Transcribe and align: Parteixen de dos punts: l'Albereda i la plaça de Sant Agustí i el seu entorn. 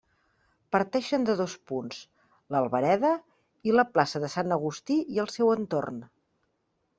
Parteixen 0.75 1.27
de 1.27 1.35
dos 1.41 1.53
punts: 1.71 1.99
l'Albereda 2.55 3.11
i 3.71 3.77
la 3.77 3.85
plaça 3.99 4.23
de 4.25 4.31
Sant 4.37 4.57
Agustí 4.57 4.99
i 5.19 5.23
el 5.27 5.31
seu 5.37 5.55
entorn. 5.59 6.03